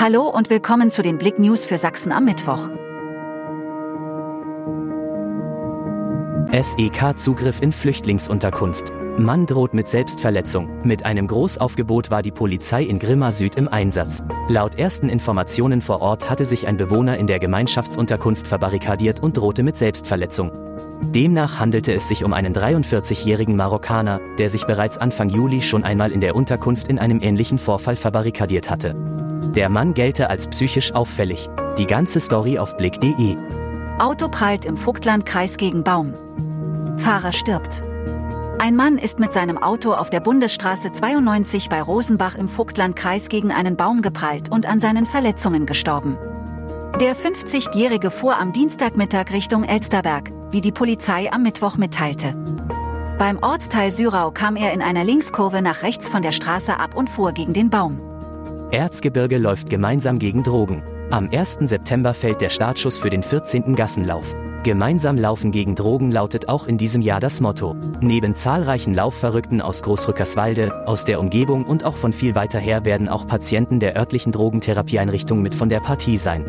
[0.00, 2.70] Hallo und willkommen zu den Blick News für Sachsen am Mittwoch.
[6.52, 8.92] SEK-Zugriff in Flüchtlingsunterkunft.
[9.18, 10.84] Mann droht mit Selbstverletzung.
[10.84, 14.22] Mit einem Großaufgebot war die Polizei in Grimma Süd im Einsatz.
[14.46, 19.64] Laut ersten Informationen vor Ort hatte sich ein Bewohner in der Gemeinschaftsunterkunft verbarrikadiert und drohte
[19.64, 20.52] mit Selbstverletzung.
[21.12, 26.12] Demnach handelte es sich um einen 43-jährigen Marokkaner, der sich bereits Anfang Juli schon einmal
[26.12, 28.94] in der Unterkunft in einem ähnlichen Vorfall verbarrikadiert hatte.
[29.58, 31.50] Der Mann gelte als psychisch auffällig.
[31.78, 33.36] Die ganze Story auf blick.de.
[33.98, 36.14] Auto prallt im Vogtlandkreis gegen Baum.
[36.96, 37.82] Fahrer stirbt.
[38.60, 43.50] Ein Mann ist mit seinem Auto auf der Bundesstraße 92 bei Rosenbach im Vogtlandkreis gegen
[43.50, 46.16] einen Baum geprallt und an seinen Verletzungen gestorben.
[47.00, 52.32] Der 50-Jährige fuhr am Dienstagmittag Richtung Elsterberg, wie die Polizei am Mittwoch mitteilte.
[53.18, 57.10] Beim Ortsteil Syrau kam er in einer Linkskurve nach rechts von der Straße ab und
[57.10, 58.00] fuhr gegen den Baum.
[58.70, 60.82] Erzgebirge läuft gemeinsam gegen Drogen.
[61.10, 61.60] Am 1.
[61.62, 63.74] September fällt der Startschuss für den 14.
[63.74, 64.36] Gassenlauf.
[64.62, 67.74] Gemeinsam laufen gegen Drogen lautet auch in diesem Jahr das Motto.
[68.02, 73.08] Neben zahlreichen Laufverrückten aus Großrückerswalde, aus der Umgebung und auch von viel weiter her werden
[73.08, 76.44] auch Patienten der örtlichen Drogentherapieeinrichtung mit von der Partie sein.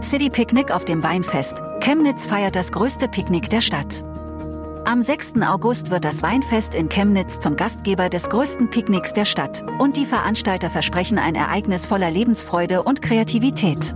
[0.00, 1.60] City Picknick auf dem Weinfest.
[1.80, 4.04] Chemnitz feiert das größte Picknick der Stadt.
[4.88, 5.42] Am 6.
[5.42, 10.06] August wird das Weinfest in Chemnitz zum Gastgeber des größten Picknicks der Stadt und die
[10.06, 13.94] Veranstalter versprechen ein Ereignis voller Lebensfreude und Kreativität.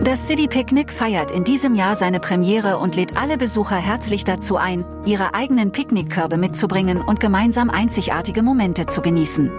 [0.00, 4.56] Das City Picknick feiert in diesem Jahr seine Premiere und lädt alle Besucher herzlich dazu
[4.56, 9.52] ein, ihre eigenen Picknickkörbe mitzubringen und gemeinsam einzigartige Momente zu genießen.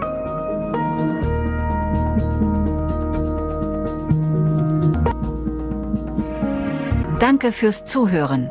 [7.20, 8.50] Danke fürs Zuhören.